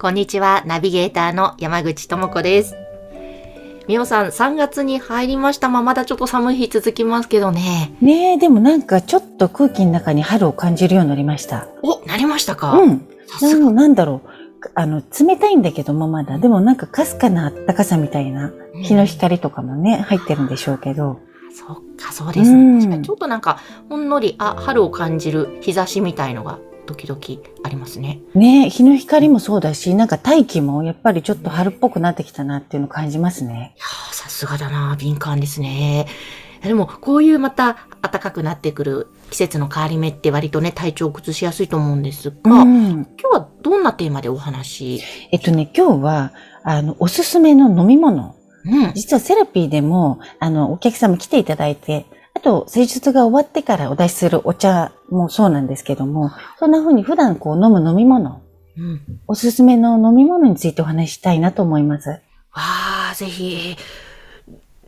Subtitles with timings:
[0.00, 2.76] こんにちは、ナビゲーターの山口智子です。
[3.88, 5.68] みおさん、3月に入りました。
[5.68, 7.96] まあ、まだちょっと寒い日続きますけどね。
[8.00, 13.08] ねえでもなんかちょっと空気の中に春を感じるようになりましたお、なりましたかうん。
[13.42, 14.28] なんなんだろう
[14.74, 21.20] あの冷たいんだけどもまだでもなんかかすかな暖かさみたいな日の光とかもね入ってるんでしょうけど
[21.52, 22.84] そっか、そうですうんね。
[22.84, 27.20] 確かにちょっとなんか、ほんのり、あ、春を感じる日差しみたいのが、時々
[27.62, 28.20] ありますね。
[28.34, 33.74] ね日の光もそうだしなんか大気もやっぱりちょっと春っぽくなってきたなっていうのを感じますね。
[33.76, 36.06] いやーさすがだな敏感ですね。
[36.62, 45.00] でも、こういうまた暖かくなってくる季節の変わり目って割とね、体調を崩しやすいと思うんですが、うん、今日はどんなテーマでお話？
[45.30, 46.32] えっとね今日は
[46.64, 48.92] あのおすすめの飲み物うん。
[48.94, 52.06] 実はセラピーでもあのお客様来ていただいて
[52.38, 58.42] あと施術が終わってからお出しするお茶もそうなんですけどもそんな風に普段こう飲む飲み物
[58.76, 59.00] うん。
[59.26, 62.10] おすすめの飲み物についてお話ししたいなと思います。
[62.10, 62.20] わ
[62.52, 63.76] あ、ぜひ、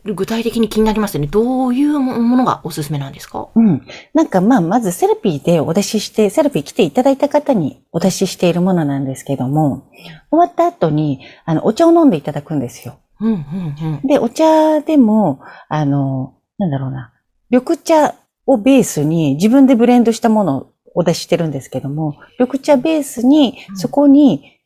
[0.05, 1.27] 具体的に気になりますね。
[1.27, 3.49] どういうものがおすすめなんですか？
[3.53, 3.85] うん。
[4.13, 9.83] なんかまあ、まずセラピーでお出しして、セラピー来ていただいた方にお出ししているものなんですけども、
[10.31, 12.97] 終わった後に、あの、お茶を飲んでいただくんですよ。
[13.19, 14.07] うん、うん、うん。
[14.07, 17.10] で、お茶でも、あの、なんだろうな、
[17.51, 24.57] 緑茶をベースに自分でブレンドしたものをお出ししてるんですけども、緑茶ベースに、そこに、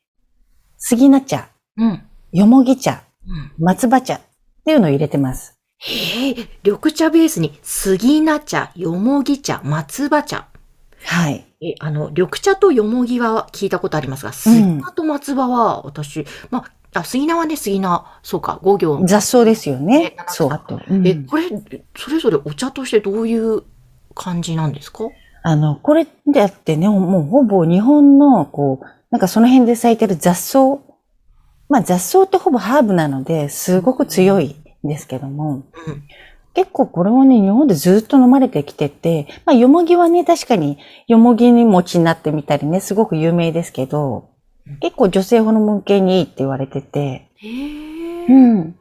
[0.77, 2.03] 杉菜茶、うん。
[2.31, 4.21] よもぎ茶、うん、松葉茶っ
[4.65, 5.57] ていうのを入れてます。
[5.77, 10.47] へえ、緑茶ベースに杉菜茶、よもぎ茶、松葉茶。
[11.03, 11.45] はい。
[11.61, 19.05] え、あの、緑茶とよもぎは聞いたことありますが、杉菜と松葉は私、まあ、あ、杉菜はね、杉菜、そうか、5行。
[19.05, 20.23] 雑草ですよねえ。
[20.27, 20.79] そう、あと。
[20.89, 21.49] うんえ、これ、
[21.95, 23.63] それぞれお茶としてどういう
[24.13, 25.05] 感じなんですか？
[25.43, 30.79] あの、これであってね、もうほぼ日本の、こう、なんかその辺で咲いてる雑草。
[31.69, 36.03] まあ雑草ってほぼハーブなので、すごく強いんですけども、うん。
[36.53, 40.77] 結構これはね、日本でずっと飲まれてきてて、まあよもぎはね、確かに
[41.07, 44.34] よもぎに餅になってみたりね、すごく有名ですけどうん、
[44.81, 48.25] 結構女性ホルモン系にいいって言われてて、へえ。
[48.27, 48.75] うん。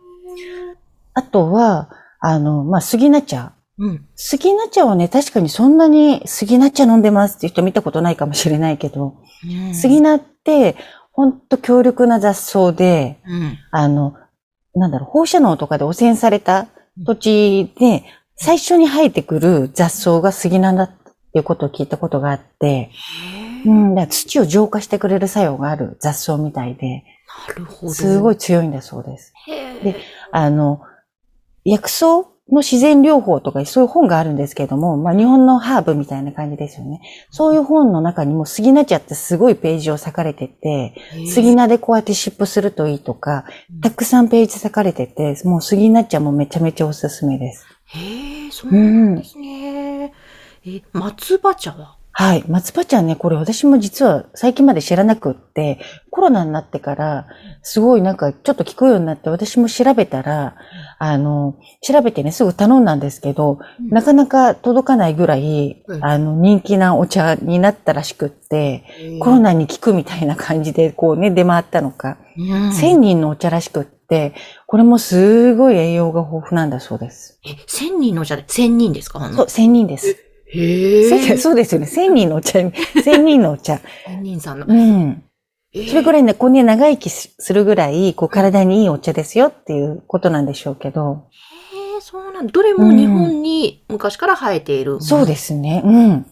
[1.12, 1.90] あとは、
[2.20, 3.52] あの、まあ杉菜茶。
[3.78, 4.06] うん。
[4.14, 10.76] 杉菜茶はね、確かにそんなに杉菜茶飲んでますっていう人見たことないかもしれないけど、うん杉菜って、
[11.12, 13.58] ほんと強力な雑草で、うん。
[13.70, 14.14] あの、
[14.74, 16.66] なんだろう、放射能とかで汚染された
[16.98, 18.04] 土地で、
[18.36, 20.90] 最初に生えてくる雑草が杉菜だっ
[21.32, 22.90] ていうことを聞いたことがあって、へ
[23.40, 23.43] え。
[23.64, 27.04] うん、だ土を浄化してくれる作用がある雑草みたいで、
[27.48, 27.92] なるほど。
[27.92, 29.32] すごい強いんだそうです。
[29.46, 29.96] へで
[30.30, 30.82] あの、
[31.64, 32.06] 薬草
[32.52, 37.00] の自然療法とかそういう本があるんですけども、まあ日本のハーブみたいな感じですよね。
[37.30, 40.94] そういう本の中にも杉菜茶ってすごいページを割かれてて、
[41.26, 43.46] 杉菜でこうやって湿布するといいとか、
[43.82, 47.66] たくさんページ割かれてて、もう杉菜茶もめちゃめちゃおすすめです。
[47.86, 50.12] へえ、そうなんですね。
[50.66, 51.96] え、松葉茶は？
[52.16, 52.44] はい。
[52.48, 55.80] 松葉茶ね、これ私も実は最近まで知らなくって、
[56.10, 57.26] コロナになってから、
[57.62, 60.54] すごいなんかちょっと聞くようになって、私も調べたら、
[61.00, 68.84] あの、調べてね、すぐ頼んだんですけど、うんなかなか届かないぐらい、うんあの、人気なお茶になったらしくって、
[69.20, 74.34] コロナに効くみたいな感じで、こうね、出回ったのか、うん、1000人のお茶らしくって、
[74.68, 77.40] これもすごい栄養が豊富なんだそうです。
[77.44, 79.18] え、千人のお茶で、千人ですか？
[79.32, 80.16] そう、1000人です。
[80.46, 81.86] へせそうですよね。
[81.86, 83.80] 1000人のお茶に、 1000人のお茶。
[84.06, 84.66] 千人さんの。
[84.68, 85.22] うん。
[85.72, 91.24] えそれぐらいね、こうね、長生きするぐらい、こう、体にいいお茶ですよっていうことなんでしょうけど。
[91.72, 92.52] へえ、そうなんだ。
[92.52, 95.00] どれも日本に昔から生えている。。
[95.00, 95.82] そうですすね。
[95.84, 96.26] うん。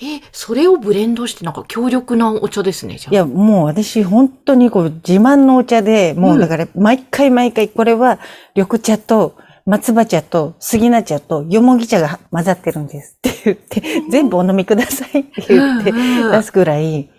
[0.00, 3.12] え、それをブレンドしてなんか強力なお茶ですね、じゃあ。
[3.12, 8.20] いや、もう私、本当にこう、自慢のお茶で、もうだから、毎回毎回、これは、
[8.54, 9.34] 緑茶と、
[9.68, 17.10] 松葉茶と、杉菜茶と、よもぎ茶が混ざってるんですって言って、全部お飲みくださいって言って出すぐらい、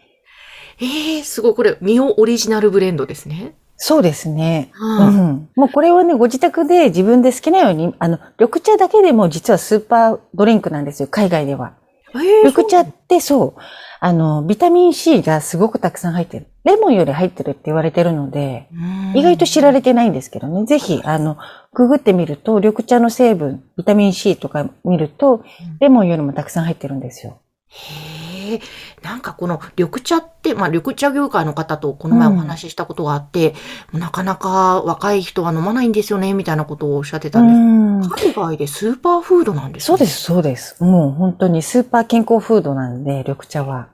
[0.81, 1.53] ええすごい。
[1.53, 3.53] これ、ミオオリジナルブレンドですね。
[3.75, 4.71] そうですね。
[4.79, 4.85] う。
[4.85, 5.49] うんん。
[5.55, 11.73] もうこれはね、ご自宅で自分で好きなように、あの、緑茶だけでも実はスーパードリンクなんですよ、海外では。
[12.15, 13.61] え緑茶ってそう、
[14.01, 16.47] あの、ビタミン C がすごくたくさん入ってる。
[16.63, 18.69] レモンより入ってるって言われてるので、
[19.13, 20.65] 意外と知られてないんですけどね。
[20.65, 21.38] ぜひ、あの、
[21.73, 25.44] ググってみると、緑茶の成分、ビタミン C とか見ると、
[25.79, 27.39] レモンよりもたくさん入ってるんですよ。
[27.67, 28.19] へ
[28.55, 28.61] え、
[29.01, 33.53] なんかこの緑茶って、まあ緑茶業界の方とこの前お話ししたことがあって、
[33.93, 38.25] なかなか若い人は飲まないんですよね、みたいなことをおっしゃってたんです。
[38.27, 40.83] 海外でスーパーフードなんですそうです、そうです。
[40.83, 43.87] もう本当にスーパー健康フードなんで、緑茶は。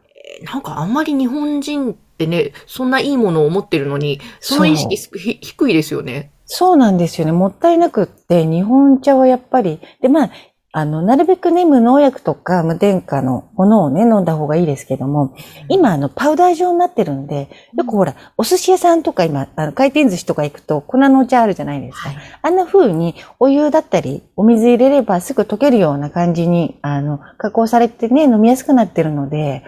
[0.44, 4.98] なんかあんまり日本人ってね、そんないいものを持ってるのに、その意識
[5.42, 6.32] 低いですよね。
[6.46, 7.32] そうなんですよね。
[7.32, 10.32] もったいなくって、日本茶はやっぱり、で、まあ、
[10.78, 15.34] あの、なるべくね、無農薬とか無添加のものをね、飲んだ方がいいですけども、
[15.70, 22.10] 今、あの、パウダー状になってるんで、よくほら、お寿司屋さんとか今、あの回転寿司とか行くと粉のお茶あるじゃないですか。
[22.10, 22.18] はい。
[22.42, 29.64] あんな風にお湯だったり、お水入れればすぐ溶けるような感じに、あの、加工されてね、飲みやすくなってるので、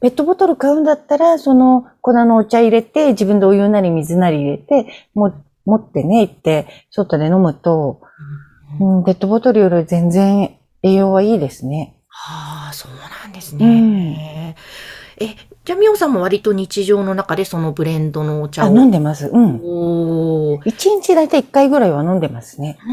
[0.00, 5.32] ペットボトル買うんだったら、その粉のお茶入れて、自分でお湯なり水なり入れて、も
[5.64, 8.43] 持ってね、行って、外で飲むと、うん、
[9.04, 11.94] ペットボトルより全然栄養はいいですね。
[12.08, 12.92] はあ、そう
[13.22, 14.50] なんですうね。
[14.50, 14.54] ん。
[15.20, 18.76] え、じゃあみおさんも割と日常の中でそのブレンドのお茶あ、を。
[18.76, 19.28] 飲んでます。
[19.28, 19.60] うん。
[19.62, 22.78] おー一日だいたい一回ぐらいは飲んでますね。
[22.86, 22.92] うー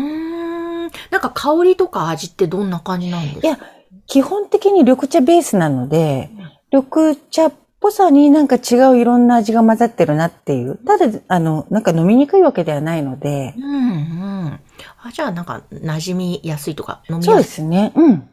[0.88, 0.92] ん。
[1.10, 3.48] なんか香りとか味ってどんな感じなんですか？
[3.48, 3.60] いや、
[4.08, 6.30] 基本的に緑茶ベースなので、
[6.72, 10.78] 緑茶っぽさになんか違ういろんな味が混ざってるなっていう。
[10.86, 13.96] ただ、あの、なんか飲みにくいわけではないので、うんう
[14.50, 14.60] ん。
[15.04, 17.44] あ、じゃあなんか馴染みやすいとか飲みそうやい。
[17.44, 17.92] ですすね。
[17.96, 18.30] うん。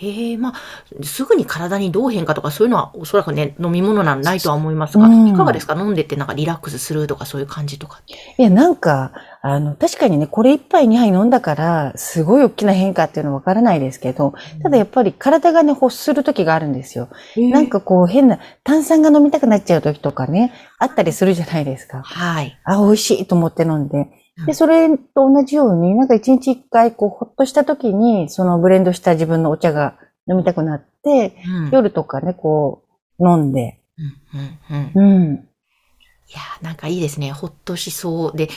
[0.00, 5.74] へえ、まあ、すぐに体にどう変化とかそういうのはおそらくね、飲み物なんないとは思いますが、うんいかがですか？
[5.74, 8.00] 飲んでってなんかリラックスするとかそういう感じとか。
[8.38, 9.12] いや、なんか、
[9.42, 17.08] あの、確かにね、これ一杯二杯飲んだから、すごい大きな変化っていうのはわからないですけど、ただやっぱり体がね、欲する時があるんですよ。
[17.36, 22.02] なんかこう変な、炭酸が飲みたくなっちゃう時とかね、あったりするじゃないですか。
[22.02, 22.56] はい。
[22.64, 24.06] あ、美味しいと思って飲んで。
[24.38, 29.96] うんで、それと同じように、なんか一日一回、こう、ほっとした時に、そのブレンドした自分のお茶が
[30.30, 31.70] 飲みたくなって、うん。
[31.70, 32.84] 夜とかね、こ
[33.18, 33.80] う、飲んで。
[33.98, 35.14] うんうんうん。
[35.14, 35.34] うん。
[35.34, 37.32] いやー、なんかいいですね。
[37.32, 38.36] ほっとしそう。
[38.36, 38.48] で、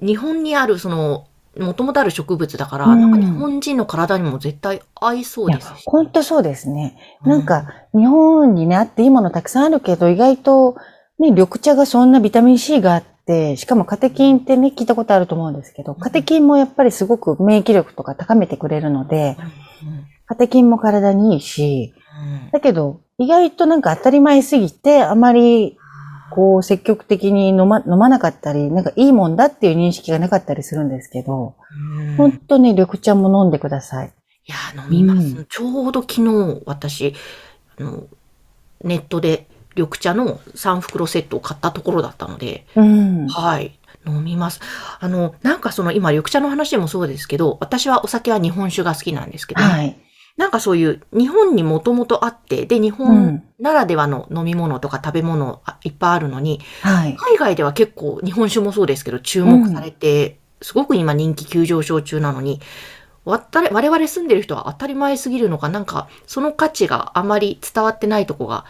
[0.00, 1.26] 日本にあるその、
[1.58, 6.96] もともとある植物だから、うんなんか日本人の体にも絶対合いそうですし。、ほんとそうですね。
[7.22, 10.76] なんか、日本にね、あっていいものたくさんあるけど、意外と、
[11.18, 13.10] ね、緑茶がそんなビタミン C があって、
[13.56, 19.36] しかもカテキンってね、聞いたことあると思うんですけど、カテキンもやっぱりすごく免疫力とか高めてくれるので、
[20.26, 21.92] カテキンも体にいいし、
[22.44, 22.50] うん。
[22.52, 25.76] だけど、意外となんか当たり前すぎて、あまり、
[26.30, 31.56] こう、積極的に飲ま、飲まなかったり、なんかいいもんだっていう認識がなかったりするんですけど、
[31.96, 32.16] うん。
[32.16, 34.12] ほんとね、緑茶も飲んでください。
[34.46, 35.36] いやー、飲みます。
[35.36, 35.46] うん。
[35.46, 37.14] ちょうど昨日、私、
[37.78, 38.04] あの、
[38.84, 43.28] ネットで緑茶の3袋セットを買ったところだったので、うん。
[43.28, 43.78] はい。
[44.06, 44.60] 飲みます。
[44.98, 49.96] あの、なんかその今緑茶の話でもそうですけど、私はお酒は日本酒が好きなんですけど、はい。
[50.36, 53.42] なんかそういう日本にもともとあって、で、日う本ん。
[53.58, 57.16] ならではの飲み物とか食べ物あいっぱいあるのに、はい。
[57.16, 62.60] 海外では結構日本酒もそうですけど、注目されて、すごく今人気急上昇中なのに、
[63.24, 68.64] わったれ我々住んでる人は当たり前すぎるのか、なんかその価値があまり伝わってないとこが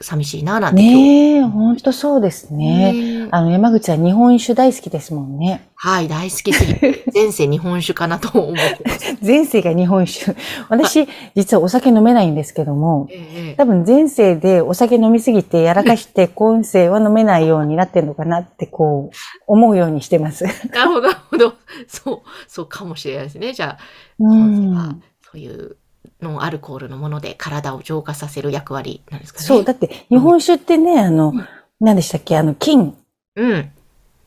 [0.00, 0.82] 寂しいな、なんて。
[0.82, 2.92] ねえ、ほんとそうですね。
[2.92, 5.68] ねえあの、山口は日本酒大好きですもんね。
[5.76, 9.16] はい、大好きすぎて、 前世日本酒かなと思ってます。
[9.24, 10.34] 前世が日本酒。
[10.68, 20.44] 私、実はお酒飲めないんですけども、ええ多分前世でお酒飲みすぎてやらかして今世は飲めないようになってるのかなってこう思うようにしてます。
[20.72, 21.54] なるほど、なるほど。
[21.86, 23.52] そう、そうかもしれないですね。
[23.52, 23.82] じゃあ、
[24.18, 25.76] う今世はん、そういう
[26.24, 29.46] ノンアルコールのもので体を浄化させる役割なんですかね。
[29.46, 31.46] そう、だって日本酒ってね、あのうん、
[31.80, 32.96] 何でしたっけ、あの、菌、
[33.36, 33.70] うん。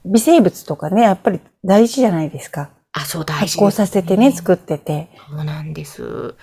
[0.06, 2.70] 微生物とかね、やっぱり大事じゃないですか。
[2.94, 5.10] あ、そう、大発事です酵させてね、作ってて。
[5.30, 6.36] そうなんです。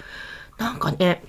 [0.58, 1.23] なんかね、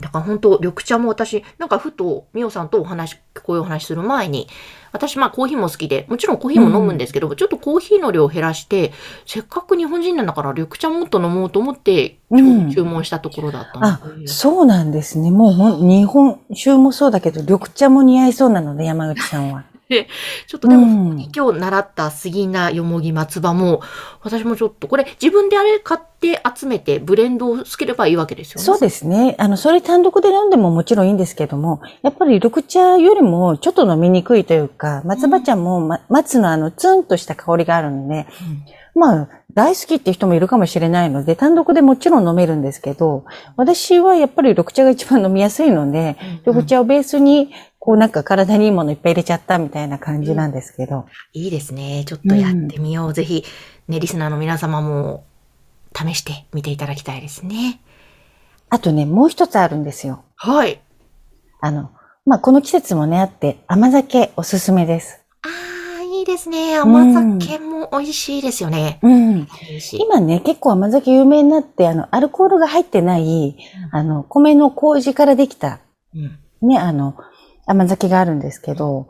[0.00, 4.48] だから本当、緑茶も私、なんかふと、みおさんとお話、こういうお話する前に、
[4.92, 8.92] 私まあコーヒーも好きで、もちろんコーヒーも飲むんですけど、ちょっとコーヒーの量を減らして、
[9.26, 15.30] せっかく日本人なんだから緑茶もっと飲もうと思って、うん注文したところだったあので。、そうなんですね。
[15.30, 19.64] もう日本酒もそうだけど、緑茶も似合いそうなので、山口さんは。
[20.46, 23.82] ちょっとでも、うん今日習った杉菜、よもぎ、松葉も、
[24.22, 28.64] 私もちょっと、これ自分であれ買って集めてブレンドをつければいいわけですよね。
[28.64, 29.34] そうですね。
[29.38, 38.26] あの、それ単独で飲んでももちろんいいんですけども、やっぱり緑茶よりもちょっと飲みにくいというか、松葉茶も、ま、松のあの、ツンとした香りがあるので、
[38.94, 43.24] まあ、大好きって人もいるかもしれないので、単独でもちろん飲めるんですけど、
[43.56, 46.16] 私はやっぱり緑茶が一番飲みやすいので、
[46.46, 51.06] 緑茶をベースに、こうなんか体にいいものいっぱい入れちゃったみたいな感じなんですけど。
[51.32, 52.04] いいですね。
[52.06, 53.14] ちょっとやってみよう。
[53.14, 53.42] ぜひ、
[53.88, 55.24] ね、リスナーの皆様も
[55.96, 57.80] 試してみていただきたいですね。
[58.68, 60.22] あとね、もう一つあるんですよ。
[60.36, 60.82] はい。
[61.60, 61.90] あの、
[62.26, 65.22] まあ、この季節もね、あって、甘酒おすすめです。
[65.42, 65.48] あ
[66.00, 66.76] あ、いいですね。
[66.76, 68.98] 甘酒も美味しいですよね。
[69.02, 69.46] うん。
[69.68, 70.02] 美味しい。
[70.02, 73.56] 今ね、結構甘酒有名になって、あの、アルコールが入ってない、
[73.90, 75.80] あの、米の麹からできた、
[76.14, 76.68] うん。
[76.68, 77.16] ね、あの、
[77.66, 79.08] 甘酒があるんですけど、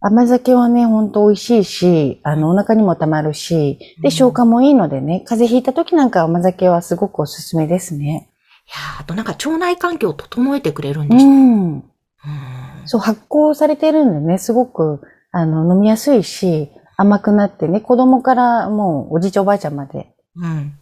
[0.00, 8.30] 甘酒はね、ほんと美味しいし、あの、お腹にもたまるし、で、消化もいいのでね、風邪ひいた時なんか甘酒はすごくおすすめですね。
[8.66, 11.24] いやーあとなんか腸内環境を整えてくれるんうです。
[11.24, 11.72] ん。
[11.74, 11.84] うん
[12.84, 15.00] そう、発酵されてるんでね、すごく、
[15.32, 20.14] あの、飲みやすいし、甘くなってね、子供からもうおじいちゃんおばあちゃんまで。
[20.36, 20.74] うん。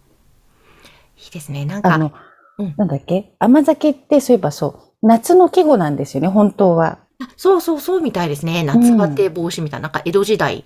[1.17, 1.65] いいですね。
[1.65, 2.13] なんか、あの、
[2.59, 3.35] うんなんだっけ？
[3.39, 6.99] 甘酒ってそういえばそう、夏の季語なんですよね、本当は。
[7.21, 8.63] あそうそうそうみたいですね。
[8.63, 9.85] 夏バテ防止みたいな。
[9.85, 10.65] なんか江戸時代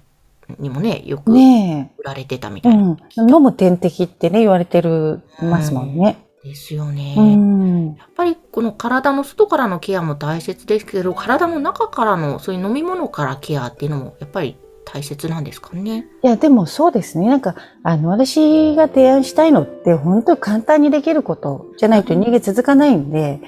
[0.59, 2.63] にもね、よく売ねられてたみえ。
[2.63, 2.97] たいな。
[3.19, 3.31] うん。
[3.31, 6.19] 飲む点滴ってね、言われてる、ますもんね。
[6.43, 7.15] ですよね。
[7.17, 7.87] うん。
[7.99, 16.07] やっぱりこの体の外からのケアも大切ですけど、体の中からのそういう飲み物からケアっていうのもやっぱり大切なんですかね。
[16.25, 17.29] いや、でもそうですね。
[17.29, 23.41] なんか、あの、私が提案したいのって、本当に簡単にできることじゃないと逃げ続かないんで、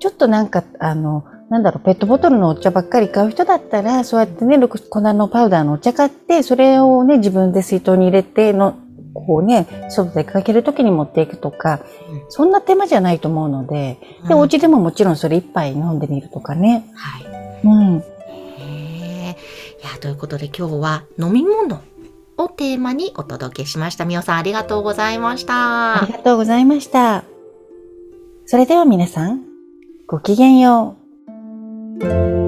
[0.00, 8.76] ちょっとなんか、あの、なんだろう、ペットボトルのお茶ばっかり買う人だったら、そうやってね、粉のパウダーのお茶買って、それをね、自分で水筒に入れての、
[9.14, 11.80] こうね、外で出かけるときに持っていくとか、
[12.28, 13.98] そんな手間じゃないと思うので、
[14.28, 16.90] で、うんお家でももちろんそれ一杯飲んでみるとかね。
[16.94, 17.24] はい。
[17.64, 17.98] うん。
[17.98, 18.02] へ
[18.58, 19.36] え。
[19.82, 21.80] いや、ということで今日は飲み物
[22.36, 24.04] をテーマにお届けしました。
[24.04, 26.02] みおさんありがとうございました。
[26.02, 27.24] ありがとうございました。
[28.44, 29.45] それでは皆さん、
[30.08, 30.96] ごきげんよ
[32.00, 32.45] う。